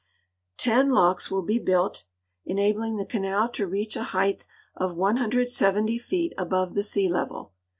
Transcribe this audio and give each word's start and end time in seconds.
Ten 0.57 0.89
locks 0.89 1.29
will 1.29 1.43
be 1.43 1.59
built, 1.59 2.05
en 2.47 2.55
abling 2.55 2.97
the 2.97 3.05
canal 3.05 3.49
to 3.49 3.67
reach 3.67 3.95
a 3.95 4.01
height 4.17 4.47
of 4.75 4.97
170 4.97 5.99
feet 5.99 6.33
above 6.39 6.73
the 6.73 6.81
sea 6.81 7.07
level. 7.07 7.53